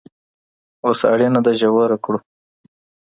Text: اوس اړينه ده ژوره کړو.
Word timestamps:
اوس 0.85 0.99
اړينه 1.11 1.39
ده 1.45 1.51
ژوره 1.59 1.97
کړو. 2.03 2.19